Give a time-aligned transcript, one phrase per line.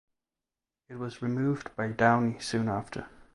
[0.89, 3.05] It was removed by Downey soon after.